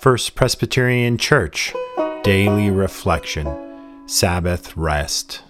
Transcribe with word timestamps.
First 0.00 0.34
Presbyterian 0.34 1.18
Church 1.18 1.74
Daily 2.22 2.70
Reflection 2.70 4.06
Sabbath 4.06 4.74
Rest. 4.74 5.42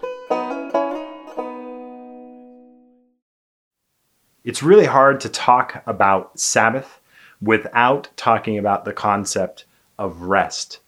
It's 4.42 4.60
really 4.60 4.86
hard 4.86 5.20
to 5.20 5.28
talk 5.28 5.84
about 5.86 6.36
Sabbath 6.36 6.98
without 7.40 8.08
talking 8.16 8.58
about 8.58 8.84
the 8.84 8.92
concept 8.92 9.66
of 10.00 10.22
rest. 10.22 10.80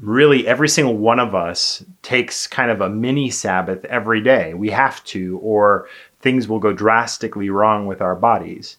Really, 0.00 0.46
every 0.46 0.70
single 0.70 0.96
one 0.96 1.20
of 1.20 1.34
us 1.34 1.84
takes 2.00 2.46
kind 2.46 2.70
of 2.70 2.80
a 2.80 2.88
mini 2.88 3.28
Sabbath 3.28 3.84
every 3.84 4.22
day. 4.22 4.54
We 4.54 4.70
have 4.70 5.04
to, 5.04 5.38
or 5.42 5.86
things 6.20 6.48
will 6.48 6.60
go 6.60 6.72
drastically 6.72 7.50
wrong 7.50 7.84
with 7.84 8.00
our 8.00 8.16
bodies. 8.16 8.78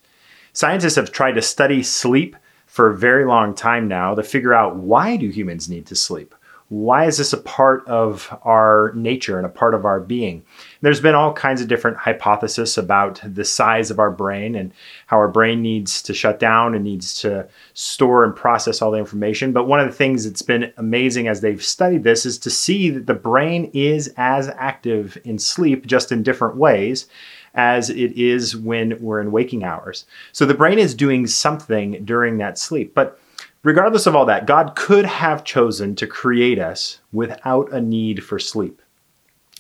Scientists 0.53 0.95
have 0.95 1.11
tried 1.11 1.33
to 1.33 1.41
study 1.43 1.83
sleep 1.83 2.35
for 2.71 2.89
a 2.89 2.97
very 2.97 3.25
long 3.25 3.53
time 3.53 3.85
now 3.89 4.15
to 4.15 4.23
figure 4.23 4.53
out 4.53 4.77
why 4.77 5.17
do 5.17 5.27
humans 5.27 5.67
need 5.67 5.85
to 5.85 5.93
sleep? 5.93 6.33
Why 6.69 7.03
is 7.03 7.17
this 7.17 7.33
a 7.33 7.37
part 7.37 7.85
of 7.85 8.33
our 8.43 8.93
nature 8.95 9.35
and 9.35 9.45
a 9.45 9.49
part 9.49 9.75
of 9.75 9.83
our 9.83 9.99
being? 9.99 10.41
There's 10.79 11.01
been 11.01 11.13
all 11.13 11.33
kinds 11.33 11.59
of 11.59 11.67
different 11.67 11.97
hypotheses 11.97 12.77
about 12.77 13.19
the 13.25 13.43
size 13.43 13.91
of 13.91 13.99
our 13.99 14.09
brain 14.09 14.55
and 14.55 14.71
how 15.07 15.17
our 15.17 15.27
brain 15.27 15.61
needs 15.61 16.01
to 16.03 16.13
shut 16.13 16.39
down 16.39 16.73
and 16.73 16.85
needs 16.85 17.13
to 17.15 17.45
store 17.73 18.23
and 18.23 18.33
process 18.33 18.81
all 18.81 18.91
the 18.91 18.99
information. 18.99 19.51
But 19.51 19.67
one 19.67 19.81
of 19.81 19.87
the 19.87 19.91
things 19.91 20.23
that's 20.23 20.41
been 20.41 20.71
amazing 20.77 21.27
as 21.27 21.41
they've 21.41 21.61
studied 21.61 22.05
this 22.05 22.25
is 22.25 22.37
to 22.37 22.49
see 22.49 22.89
that 22.91 23.05
the 23.05 23.13
brain 23.13 23.69
is 23.73 24.13
as 24.15 24.47
active 24.47 25.17
in 25.25 25.39
sleep, 25.39 25.85
just 25.87 26.09
in 26.09 26.23
different 26.23 26.55
ways 26.55 27.05
as 27.53 27.89
it 27.89 28.13
is 28.13 28.55
when 28.55 28.99
we're 29.01 29.21
in 29.21 29.31
waking 29.31 29.63
hours. 29.63 30.05
So 30.31 30.45
the 30.45 30.53
brain 30.53 30.79
is 30.79 30.95
doing 30.95 31.27
something 31.27 32.03
during 32.05 32.37
that 32.37 32.57
sleep. 32.57 32.93
But 32.93 33.19
regardless 33.63 34.05
of 34.05 34.15
all 34.15 34.25
that, 34.25 34.45
God 34.45 34.75
could 34.75 35.05
have 35.05 35.43
chosen 35.43 35.95
to 35.95 36.07
create 36.07 36.59
us 36.59 36.99
without 37.11 37.71
a 37.71 37.81
need 37.81 38.23
for 38.23 38.39
sleep. 38.39 38.81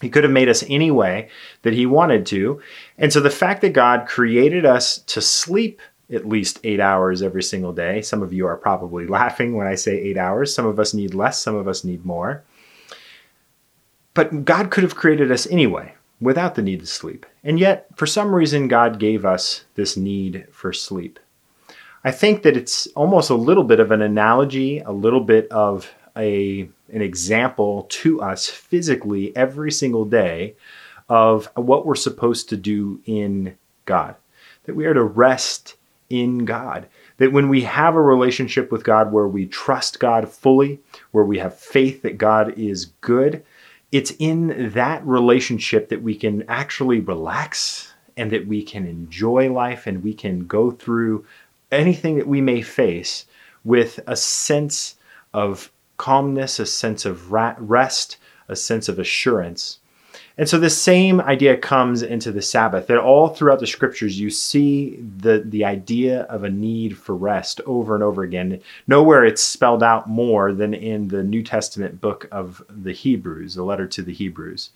He 0.01 0.09
could 0.09 0.23
have 0.23 0.33
made 0.33 0.49
us 0.49 0.63
any 0.67 0.89
way 0.89 1.29
that 1.61 1.73
He 1.73 1.85
wanted 1.85 2.25
to. 2.27 2.61
And 2.97 3.13
so 3.13 3.19
the 3.19 3.29
fact 3.29 3.61
that 3.61 3.73
God 3.73 4.07
created 4.07 4.65
us 4.65 4.97
to 4.99 5.21
sleep 5.21 5.81
at 6.11 6.27
least 6.27 6.59
eight 6.63 6.79
hours 6.79 7.21
every 7.21 7.43
single 7.43 7.71
day, 7.71 8.01
some 8.01 8.21
of 8.21 8.33
you 8.33 8.47
are 8.47 8.57
probably 8.57 9.05
laughing 9.07 9.55
when 9.55 9.67
I 9.67 9.75
say 9.75 9.97
eight 9.97 10.17
hours. 10.17 10.53
Some 10.53 10.65
of 10.65 10.79
us 10.79 10.93
need 10.93 11.13
less, 11.13 11.41
some 11.41 11.55
of 11.55 11.67
us 11.67 11.83
need 11.83 12.05
more. 12.05 12.43
But 14.13 14.43
God 14.43 14.71
could 14.71 14.83
have 14.83 14.95
created 14.95 15.31
us 15.31 15.47
anyway 15.47 15.93
without 16.21 16.55
the 16.55 16.61
need 16.61 16.79
to 16.79 16.85
sleep. 16.85 17.25
And 17.43 17.59
yet, 17.59 17.87
for 17.95 18.05
some 18.05 18.33
reason, 18.33 18.67
God 18.67 18.99
gave 18.99 19.25
us 19.25 19.65
this 19.75 19.97
need 19.97 20.47
for 20.51 20.71
sleep. 20.71 21.19
I 22.03 22.11
think 22.11 22.43
that 22.43 22.55
it's 22.55 22.87
almost 22.87 23.29
a 23.29 23.35
little 23.35 23.63
bit 23.63 23.79
of 23.79 23.91
an 23.91 24.01
analogy, 24.01 24.79
a 24.79 24.91
little 24.91 25.19
bit 25.19 25.51
of 25.51 25.91
a, 26.15 26.69
an 26.91 27.01
example 27.01 27.87
to 27.89 28.21
us 28.21 28.47
physically 28.47 29.35
every 29.35 29.71
single 29.71 30.05
day 30.05 30.55
of 31.09 31.49
what 31.55 31.85
we're 31.85 31.95
supposed 31.95 32.49
to 32.49 32.57
do 32.57 33.01
in 33.05 33.57
God. 33.85 34.15
That 34.63 34.75
we 34.75 34.85
are 34.85 34.93
to 34.93 35.03
rest 35.03 35.75
in 36.09 36.45
God. 36.45 36.87
That 37.17 37.31
when 37.31 37.49
we 37.49 37.61
have 37.61 37.95
a 37.95 38.01
relationship 38.01 38.71
with 38.71 38.83
God 38.83 39.11
where 39.11 39.27
we 39.27 39.45
trust 39.45 39.99
God 39.99 40.29
fully, 40.29 40.79
where 41.11 41.23
we 41.23 41.39
have 41.39 41.57
faith 41.57 42.01
that 42.01 42.17
God 42.17 42.57
is 42.57 42.85
good, 43.01 43.43
it's 43.91 44.13
in 44.19 44.71
that 44.73 45.05
relationship 45.05 45.89
that 45.89 46.01
we 46.01 46.15
can 46.15 46.43
actually 46.47 46.99
relax 46.99 47.93
and 48.17 48.31
that 48.31 48.47
we 48.47 48.63
can 48.63 48.85
enjoy 48.85 49.51
life 49.51 49.87
and 49.87 50.03
we 50.03 50.13
can 50.13 50.47
go 50.47 50.71
through 50.71 51.25
anything 51.71 52.17
that 52.17 52.27
we 52.27 52.41
may 52.41 52.61
face 52.61 53.25
with 53.63 53.99
a 54.07 54.15
sense 54.15 54.95
of 55.33 55.71
calmness, 55.97 56.59
a 56.59 56.65
sense 56.65 57.05
of 57.05 57.31
rest, 57.31 58.17
a 58.47 58.55
sense 58.55 58.89
of 58.89 58.97
assurance. 58.97 59.79
And 60.37 60.47
so 60.47 60.57
the 60.57 60.69
same 60.69 61.19
idea 61.21 61.57
comes 61.57 62.01
into 62.01 62.31
the 62.31 62.41
Sabbath, 62.41 62.87
that 62.87 62.97
all 62.97 63.27
throughout 63.27 63.59
the 63.59 63.67
scriptures 63.67 64.19
you 64.19 64.29
see 64.29 64.95
the, 65.17 65.43
the 65.45 65.65
idea 65.65 66.21
of 66.23 66.43
a 66.43 66.49
need 66.49 66.97
for 66.97 67.15
rest 67.15 67.61
over 67.65 67.95
and 67.95 68.03
over 68.03 68.23
again. 68.23 68.61
Nowhere 68.87 69.25
it's 69.25 69.43
spelled 69.43 69.83
out 69.83 70.09
more 70.09 70.53
than 70.53 70.73
in 70.73 71.09
the 71.09 71.23
New 71.23 71.43
Testament 71.43 71.99
book 71.99 72.27
of 72.31 72.63
the 72.69 72.93
Hebrews, 72.93 73.55
the 73.55 73.63
letter 73.63 73.87
to 73.87 74.01
the 74.01 74.13
Hebrews. 74.13 74.71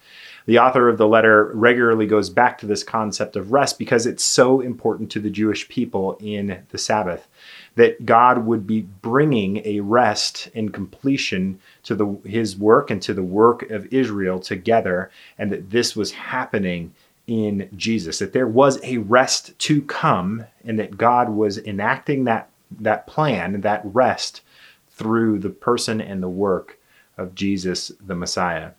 The 0.46 0.60
author 0.60 0.90
of 0.90 0.98
the 0.98 1.08
letter 1.08 1.52
regularly 1.54 2.06
goes 2.06 2.30
back 2.30 2.58
to 2.60 2.68
this 2.68 2.84
concept 2.84 3.36
of 3.36 3.52
rest 3.52 3.80
because 3.80 4.06
it's 4.06 4.24
so 4.24 4.62
important 4.62 5.10
to 5.12 5.20
the 5.20 5.30
Jewish 5.30 5.68
people 5.70 6.18
in 6.20 6.64
the 6.70 6.78
Sabbath 6.78 7.28
that 7.76 8.06
God 8.06 8.46
would 8.46 8.66
be 8.66 8.82
bringing 8.82 9.62
a 9.66 9.82
rest 9.82 10.50
and 10.56 10.74
completion 10.74 11.60
to 11.84 11.96
the, 11.96 12.08
his 12.24 12.58
work 12.58 12.90
and 12.90 13.02
to 13.02 13.14
the 13.14 13.24
work 13.24 13.70
of 13.70 13.86
Israel 13.94 14.40
together, 14.40 15.12
and 15.38 15.45
that 15.52 15.70
this 15.70 15.96
was 15.96 16.12
happening 16.12 16.94
in 17.28 17.70
Jesus, 17.76 18.20
that 18.20 18.34
there 18.34 18.48
was 18.48 18.80
a 18.84 18.98
rest 18.98 19.58
to 19.60 19.82
come, 19.84 20.46
and 20.64 20.78
that 20.80 20.98
God 20.98 21.30
was 21.30 21.58
enacting 21.58 22.26
that, 22.26 22.50
that 22.80 23.08
plan, 23.08 23.62
that 23.62 23.82
rest, 23.84 24.42
through 24.90 25.40
the 25.40 25.50
person 25.50 26.00
and 26.00 26.22
the 26.22 26.30
work 26.30 26.80
of 27.18 27.36
Jesus 27.36 27.92
the 28.06 28.16
Messiah. 28.16 28.72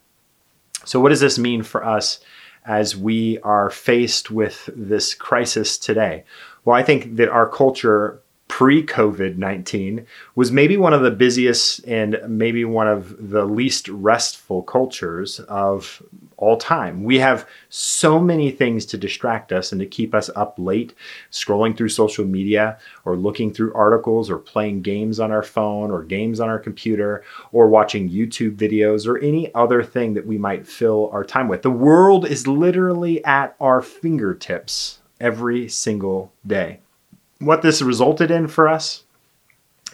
So, 0.85 1.01
what 1.01 1.09
does 1.11 1.21
this 1.21 1.39
mean 1.39 1.63
for 1.63 1.85
us 1.85 2.21
as 2.65 2.97
we 2.97 3.39
are 3.41 3.71
faced 3.71 4.31
with 4.31 4.69
this 4.75 5.15
crisis 5.15 5.79
today? 5.79 6.25
Well, 6.65 6.77
I 6.77 6.83
think 6.83 7.17
that 7.17 7.29
our 7.29 7.49
culture 7.49 8.21
pre 8.49 8.85
COVID 8.85 9.37
19 9.37 10.07
was 10.35 10.53
maybe 10.53 10.77
one 10.77 10.93
of 10.93 11.03
the 11.03 11.11
busiest 11.11 11.85
and 11.87 12.19
maybe 12.29 12.65
one 12.65 12.89
of 12.89 13.31
the 13.31 13.45
least 13.45 13.89
restful 13.89 14.63
cultures 14.63 15.41
of 15.41 16.03
all 16.37 16.57
time. 16.57 17.05
We 17.05 17.19
have 17.19 17.49
so 17.69 18.19
many 18.21 18.51
things 18.51 18.85
to 18.87 18.99
distract 18.99 19.53
us 19.53 19.73
and 19.73 19.81
to 19.81 19.87
keep 19.87 20.15
us 20.15 20.31
up 20.37 20.55
late, 20.59 20.95
scrolling 21.31 21.77
through 21.77 21.89
social 21.89 22.25
media 22.25 22.79
or 23.05 23.17
looking 23.17 23.53
through 23.53 23.75
articles 23.75 24.31
or 24.31 24.39
playing 24.39 24.83
games 24.83 25.19
on 25.19 25.33
our 25.33 25.43
phone 25.43 25.91
or 25.91 26.03
games 26.03 26.41
on 26.41 26.49
our 26.49 26.59
computer 26.59 27.25
or 27.53 27.69
watching 27.69 28.11
YouTube 28.11 28.57
videos 28.57 29.07
or 29.07 29.19
any 29.19 29.55
other 29.55 29.83
thing 29.83 30.15
that 30.15 30.27
we 30.27 30.39
might 30.39 30.67
fill 30.67 31.11
our 31.13 31.25
time 31.25 31.49
with. 31.49 31.63
The 31.63 31.71
world 31.71 32.27
is 32.27 32.47
literally 32.47 33.25
at 33.25 33.57
our 33.61 33.81
fingertips 33.81 34.99
every 35.21 35.69
single 35.69 36.33
day 36.47 36.81
what 37.39 37.63
this 37.63 37.83
resulted 37.83 38.31
in 38.31 38.49
for 38.49 38.69
us 38.69 39.05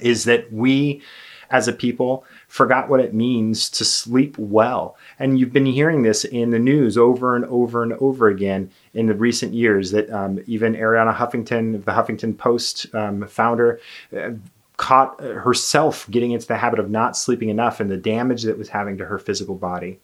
is 0.01 0.25
that 0.25 0.53
we 0.53 1.03
as 1.51 1.69
a 1.69 1.73
people 1.73 2.25
forgot 2.53 2.91
what 2.91 3.01
it 3.01 3.15
means 3.15 3.71
to 3.71 3.83
sleep 3.83 4.37
well. 4.37 4.95
And 5.19 5.41
you've 5.41 5.55
been 5.55 5.65
hearing 5.65 6.03
this 6.03 6.23
in 6.23 6.51
the 6.51 6.59
news 6.59 6.99
over 6.99 7.35
and 7.35 7.47
over 7.47 7.83
and 7.83 7.95
over 7.95 8.29
again 8.29 8.71
in 8.93 9.07
the 9.07 9.15
recent 9.15 9.55
years 9.55 9.91
that 9.93 10.11
um, 10.11 10.39
even 10.47 10.75
Arianna 10.75 11.17
Huffington, 11.17 11.83
the 11.83 11.93
Huffington 11.93 12.37
Post 12.37 12.95
um, 12.95 13.27
founder, 13.27 13.81
uh, 14.15 14.33
caught 14.77 15.19
herself 15.21 16.07
getting 16.11 16.33
into 16.33 16.47
the 16.47 16.59
habit 16.59 16.79
of 16.79 16.91
not 16.91 17.17
sleeping 17.17 17.49
enough 17.49 17.81
and 17.81 17.91
the 17.91 17.97
damage 17.97 18.43
that 18.43 18.59
was 18.59 18.69
having 18.69 18.99
to 18.99 19.07
her 19.07 19.19
physical 19.19 19.55
body. 19.55 19.99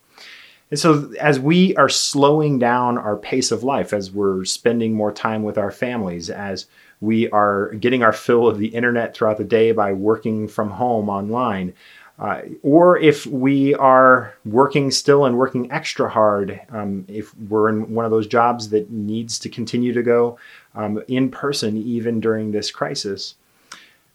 And 0.71 0.81
so, 0.81 1.13
as 1.21 1.39
we 1.39 1.77
are 1.77 1.91
slowing 1.91 2.59
down 2.59 2.97
our 2.97 3.17
pace 3.17 3.51
of 3.51 3.63
life, 3.63 3.93
as 3.93 4.11
we're 4.11 4.47
spending 4.47 4.95
more 4.95 5.13
time 5.13 5.43
with 5.43 5.59
our 5.59 5.71
families, 5.71 6.31
as 6.31 6.67
we 7.01 7.29
are 7.31 7.73
getting 7.75 8.03
our 8.03 8.13
fill 8.13 8.49
of 8.49 8.59
the 8.59 8.69
internet 8.69 9.15
throughout 9.15 9.39
the 9.39 9.45
day 9.45 9.73
by 9.73 9.93
working 9.93 10.49
from 10.49 10.71
home 10.71 11.09
online. 11.09 11.75
Uh, 12.19 12.41
or 12.63 12.99
if 12.99 13.27
we 13.27 13.75
are 13.77 14.35
working 14.45 14.91
still 14.91 15.25
and 15.25 15.39
working 15.39 15.71
extra 15.71 16.11
hard, 16.11 16.61
um, 16.71 17.05
if 17.07 17.33
we're 17.49 17.69
in 17.69 17.95
one 17.95 18.05
of 18.05 18.11
those 18.11 18.27
jobs 18.27 18.71
that 18.71 18.91
needs 18.91 19.39
to 19.39 19.49
continue 19.49 19.93
to 19.93 20.03
go 20.03 20.37
um, 20.75 21.01
in 21.07 21.31
person 21.31 21.77
even 21.77 22.19
during 22.21 22.51
this 22.51 22.73
crisis, 22.73 23.37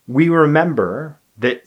we 0.08 0.28
remember 0.28 1.18
that 1.38 1.64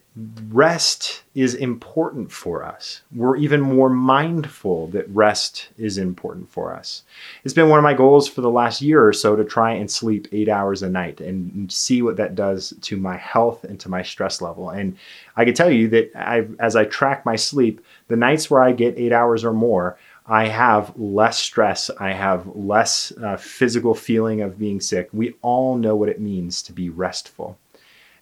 rest 0.48 1.22
is 1.34 1.54
important 1.54 2.32
for 2.32 2.64
us. 2.64 3.02
We're 3.14 3.36
even 3.36 3.60
more 3.60 3.90
mindful 3.90 4.86
that 4.88 5.08
rest 5.10 5.68
is 5.76 5.98
important 5.98 6.50
for 6.50 6.74
us. 6.74 7.02
It's 7.44 7.52
been 7.52 7.68
one 7.68 7.78
of 7.78 7.82
my 7.82 7.92
goals 7.92 8.26
for 8.26 8.40
the 8.40 8.50
last 8.50 8.80
year 8.80 9.06
or 9.06 9.12
so 9.12 9.36
to 9.36 9.44
try 9.44 9.72
and 9.72 9.90
sleep 9.90 10.26
eight 10.32 10.48
hours 10.48 10.82
a 10.82 10.88
night 10.88 11.20
and 11.20 11.70
see 11.70 12.00
what 12.00 12.16
that 12.16 12.34
does 12.34 12.72
to 12.82 12.96
my 12.96 13.16
health 13.18 13.64
and 13.64 13.78
to 13.80 13.90
my 13.90 14.02
stress 14.02 14.40
level. 14.40 14.70
And 14.70 14.96
I 15.36 15.44
can 15.44 15.54
tell 15.54 15.70
you 15.70 15.88
that 15.88 16.10
i 16.16 16.46
as 16.60 16.76
I 16.76 16.86
track 16.86 17.26
my 17.26 17.36
sleep, 17.36 17.84
the 18.08 18.16
nights 18.16 18.50
where 18.50 18.62
I 18.62 18.72
get 18.72 18.98
eight 18.98 19.12
hours 19.12 19.44
or 19.44 19.52
more, 19.52 19.98
I 20.28 20.48
have 20.48 20.96
less 20.96 21.38
stress. 21.38 21.90
I 22.00 22.12
have 22.12 22.46
less 22.56 23.12
uh, 23.22 23.36
physical 23.36 23.94
feeling 23.94 24.40
of 24.40 24.58
being 24.58 24.80
sick. 24.80 25.08
We 25.12 25.34
all 25.42 25.76
know 25.76 25.94
what 25.94 26.08
it 26.08 26.20
means 26.20 26.62
to 26.62 26.72
be 26.72 26.88
restful. 26.88 27.58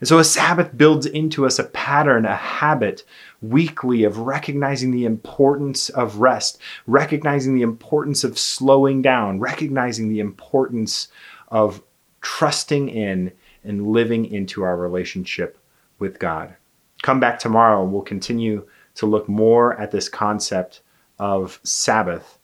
And 0.04 0.08
so 0.10 0.18
a 0.18 0.24
Sabbath 0.24 0.76
builds 0.76 1.06
into 1.06 1.46
us 1.46 1.58
a 1.58 1.64
pattern, 1.64 2.26
a 2.26 2.36
habit 2.36 3.04
weekly 3.40 4.04
of 4.04 4.18
recognizing 4.18 4.90
the 4.90 5.06
importance 5.06 5.88
of 5.88 6.18
rest, 6.18 6.58
recognizing 6.86 7.54
the 7.54 7.62
importance 7.62 8.22
of 8.22 8.38
slowing 8.38 9.00
down, 9.00 9.40
recognizing 9.40 10.10
the 10.10 10.20
importance 10.20 11.08
of 11.48 11.82
trusting 12.20 12.90
in 12.90 13.32
and 13.64 13.92
living 13.92 14.26
into 14.26 14.62
our 14.62 14.76
relationship 14.76 15.56
with 15.98 16.18
God. 16.18 16.54
come 17.02 17.18
back 17.18 17.38
tomorrow 17.38 17.82
and 17.82 17.90
we'll 17.90 18.02
continue 18.02 18.68
to 18.96 19.06
look 19.06 19.26
more 19.26 19.72
at 19.80 19.90
this 19.90 20.10
concept 20.10 20.82
of 21.18 21.58
Sabbath 21.62 22.38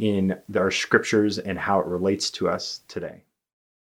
in 0.00 0.36
our 0.56 0.72
scriptures 0.72 1.38
and 1.38 1.60
how 1.60 1.78
it 1.78 1.86
relates 1.86 2.28
to 2.32 2.48
us 2.48 2.80
today. 2.88 3.22